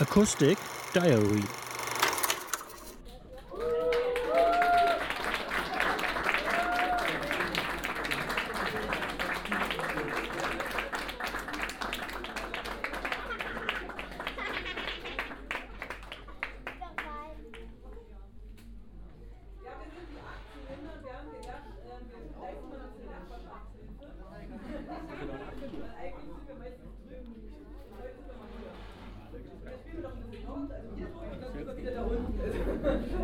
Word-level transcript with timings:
Acoustic 0.00 0.58
Diary 0.92 1.63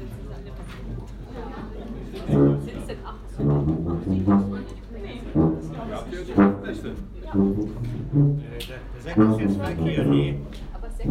Der 0.00 0.08
Sekt 9.00 9.18
ist 9.18 9.40
jetzt 9.40 9.58
weg 9.60 9.76
hier, 9.78 10.04
nee. 10.04 10.40
Aber 10.72 10.88
Sekt. 10.90 11.10